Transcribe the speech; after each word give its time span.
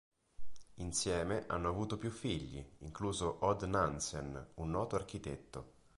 Insieme 0.77 1.43
hanno 1.47 1.69
avuto 1.69 1.99
più 1.99 2.09
figli, 2.09 2.59
incluso 2.79 3.37
Odd 3.41 3.61
Nansen, 3.65 4.49
un 4.55 4.71
noto 4.71 4.95
architetto. 4.95 5.73